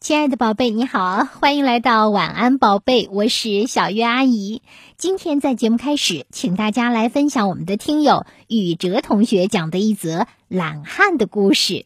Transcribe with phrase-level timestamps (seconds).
[0.00, 4.62] 亲爱的宝贝，你好，欢迎来到晚安宝贝，我是小月阿姨。
[4.96, 11.84] 今天在节目开始，请大家来分享我们的听友宇哲同学讲的一则懒汉的故事。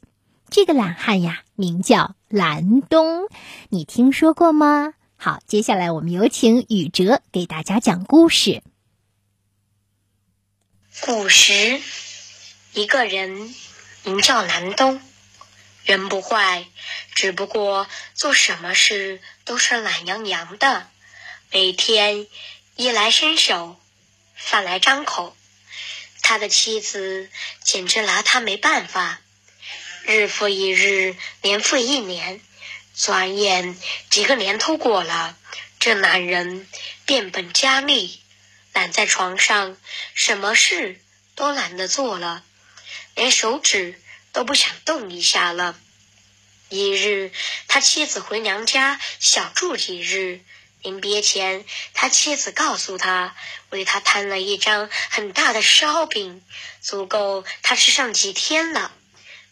[0.48, 3.22] 这个懒汉呀，名叫蓝东，
[3.69, 4.94] 你听说过吗？
[5.17, 8.62] 好，接下来我们有请宇哲给大家讲故事。
[11.04, 11.81] 古时，
[12.74, 13.53] 一个人
[14.04, 15.01] 名叫蓝东。
[15.85, 16.66] 人不坏，
[17.14, 20.88] 只不过做什么事都是懒洋洋的，
[21.51, 22.27] 每天
[22.77, 23.79] 衣来伸手，
[24.34, 25.37] 饭来张口。
[26.23, 27.28] 他的妻子
[27.62, 29.20] 简直拿他没办法，
[30.05, 32.41] 日复一日，年复一年，
[32.97, 33.78] 转眼
[34.09, 35.37] 几个年头过了，
[35.78, 36.66] 这男人
[37.05, 38.23] 变本加厉，
[38.73, 39.77] 懒在床上，
[40.14, 40.98] 什么事
[41.34, 42.42] 都懒得做了，
[43.14, 44.01] 连手指。
[44.34, 45.79] 都不想动一下了。
[46.69, 47.30] 一日，
[47.69, 50.41] 他妻子回娘家小住几日，
[50.83, 53.36] 临别前，他妻子告诉他，
[53.70, 56.42] 为他摊了一张很大的烧饼，
[56.81, 58.91] 足够他吃上几天了，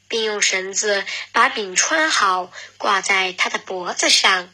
[0.09, 4.53] 并用绳子把饼穿好，挂在他的脖子上。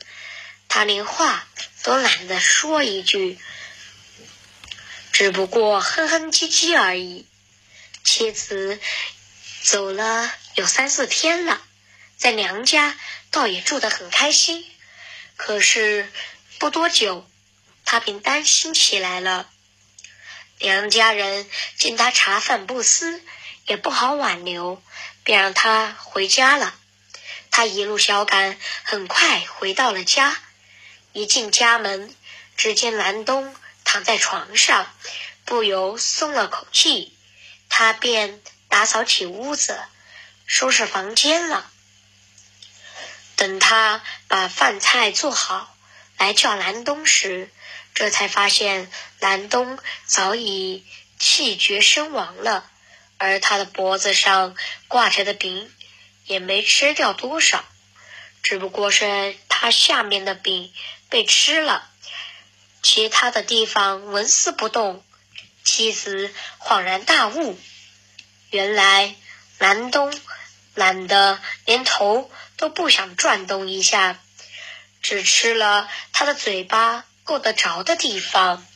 [0.69, 1.48] 他连话
[1.83, 3.38] 都懒得说一句，
[5.10, 7.25] 只不过哼哼唧唧而已。
[8.05, 8.78] 妻子。
[9.62, 11.61] 走了有三四天了，
[12.17, 12.98] 在娘家
[13.31, 14.65] 倒也住得很开心。
[15.37, 16.11] 可是
[16.59, 17.28] 不多久，
[17.84, 19.48] 他便担心起来了。
[20.59, 23.23] 娘家人见他茶饭不思，
[23.67, 24.83] 也不好挽留，
[25.23, 26.75] 便让他回家了。
[27.50, 30.41] 他一路小赶，很快回到了家。
[31.12, 32.15] 一进家门，
[32.56, 34.93] 只见蓝东躺在床上，
[35.45, 37.17] 不由松了口气。
[37.69, 38.41] 他便。
[38.69, 39.78] 打扫起屋子，
[40.47, 41.70] 收拾房间了。
[43.36, 45.77] 等他把饭菜做好，
[46.16, 47.50] 来叫蓝东时，
[47.94, 50.84] 这才发现蓝东早已
[51.19, 52.70] 气绝身亡了，
[53.16, 54.56] 而他的脖子上
[54.87, 55.72] 挂着的饼
[56.26, 57.64] 也没吃掉多少，
[58.43, 60.72] 只不过是他下面的饼
[61.09, 61.88] 被吃了，
[62.82, 65.04] 其他的地方纹丝不动。
[65.64, 67.60] 妻子恍然大悟。
[68.50, 69.14] 原来
[69.59, 70.12] 南东
[70.75, 74.20] 懒得连头都不想转动一下，
[75.03, 78.66] 只吃了他的嘴巴够得着的地方。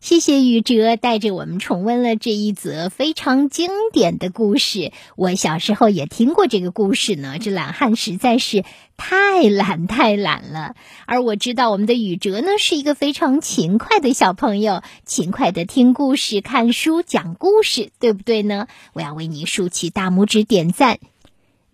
[0.00, 4.92] 谢谢宇哲带着我们重温了这一则非常经典的故事。
[5.16, 7.38] 我小时候也听过这个故事呢。
[7.40, 8.64] 这懒汉实在是
[8.96, 10.76] 太懒太懒了。
[11.04, 18.68] 而我知道我们的宇哲呢是一个非常勤快的小朋友，勤快的听故事、看书、讲故事，对不对呢？
[18.92, 21.00] 我要为你竖起大拇指点赞。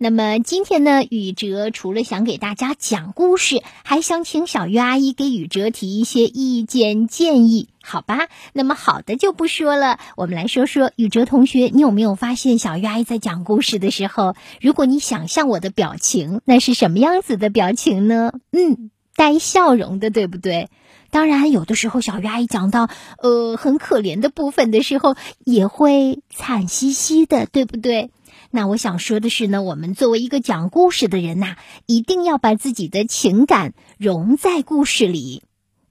[0.05, 8.27] 那么今天呢，宇哲除了想给大家讲故事，还想请小鱼阿姨给宇哲提一些意见建议，好吧？
[8.53, 18.31] 那么好的就不说了，我们来说说宇哲同学，你有没有发现小鱼阿姨在讲故事的时候，如果你想象我的表情，那是什么样子的表情呢？
[18.51, 20.69] 嗯，带笑容的，对不对？
[21.15, 22.89] 当然，有的时候小鱼阿姨讲到
[23.19, 25.15] 呃很可怜的部分的时候，
[25.45, 28.11] 也会惨兮兮的，对不对？
[28.51, 31.55] 那我想说的是呢，我们作为一个讲故事的人呐，
[31.85, 35.43] 一定要把自己的情感融在故事里。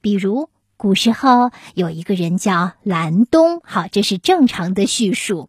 [0.02, 5.48] 比如，古时候有一个人叫蓝东，好，这是正常的叙述。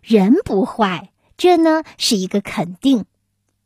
[0.00, 3.06] 人不坏，这呢是一个肯定，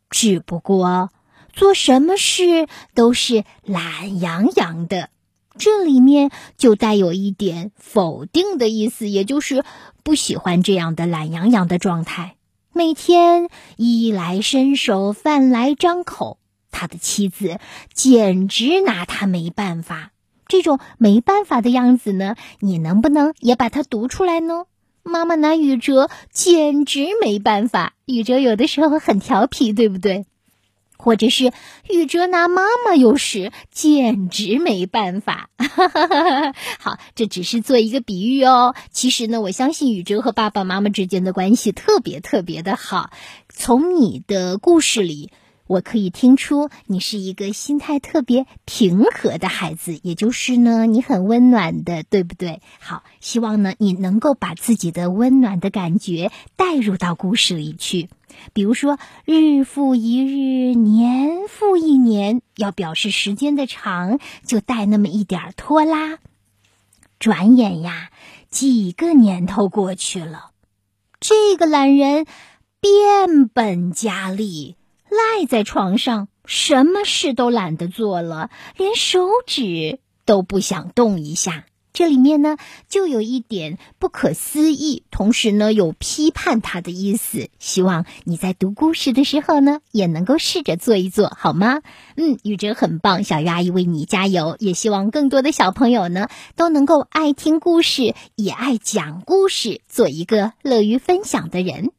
[0.09, 1.11] 只不过
[1.53, 5.11] 做什么事都是懒洋洋的，
[5.59, 9.65] 这里面就带有一点否定的意思，也就是
[10.03, 12.37] 不喜欢这样的懒洋洋的状态。
[12.73, 16.39] 每天衣来伸手，饭来张口，
[16.71, 17.59] 他的妻子
[17.95, 20.11] 简直拿他没办法。
[20.47, 24.67] 这种没办法的样子呢，你能不能也把它读出来呢？
[25.03, 30.27] 妈妈拿宇哲简直没办法，宇哲有的时候很调皮，对不对？
[30.97, 31.53] 或者是
[31.91, 35.51] 宇哲拿妈妈有时简直没办法。
[36.79, 38.75] 好，这只是做一个比喻哦。
[38.91, 43.11] 其实呢，我相信宇哲和爸爸妈妈之间的关系特别特别的好。
[43.49, 45.31] 从你的故事里。
[45.67, 52.61] 我可以听出你是一个心态特别平和的孩子，也就是呢，你很温暖的，对不对？
[52.79, 58.09] 好，希望呢你能够把自己的温暖的感觉带入到故事里去。
[58.53, 66.19] 比如说，日复一日，年复一年，要表示时间的长，就带那么一点拖拉。
[67.19, 68.11] 转眼呀，
[68.51, 70.51] 几个年头过去了，
[71.19, 72.27] 这个懒人
[72.79, 74.77] 变本加厉。
[75.09, 81.65] 赖在床上什么事都懒得做了，连手指都不想动一下。
[81.93, 82.59] 这里面呢，
[82.91, 87.49] 就有一点不可思议，同时呢，有批判他的意思。
[87.59, 91.81] 希望你在读故事的时候呢，也能够试着做一做，好吗？
[92.17, 94.57] 嗯，宇哲很棒，小鱼阿姨为你加油。
[94.59, 101.93] 也希望更多的小朋友呢，都能够爱听故事，也爱讲故事，做一个乐于分享的人。